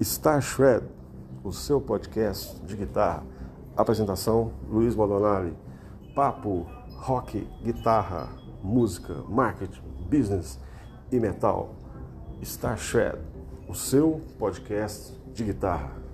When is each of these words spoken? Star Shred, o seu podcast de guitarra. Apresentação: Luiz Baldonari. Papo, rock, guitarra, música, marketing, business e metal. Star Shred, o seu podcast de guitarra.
Star 0.00 0.40
Shred, 0.40 0.84
o 1.42 1.52
seu 1.52 1.80
podcast 1.80 2.60
de 2.64 2.76
guitarra. 2.76 3.24
Apresentação: 3.76 4.52
Luiz 4.70 4.94
Baldonari. 4.94 5.52
Papo, 6.14 6.66
rock, 6.98 7.44
guitarra, 7.64 8.28
música, 8.62 9.14
marketing, 9.28 9.82
business 10.08 10.60
e 11.10 11.18
metal. 11.18 11.74
Star 12.44 12.78
Shred, 12.78 13.18
o 13.68 13.74
seu 13.74 14.20
podcast 14.38 15.12
de 15.32 15.42
guitarra. 15.42 16.07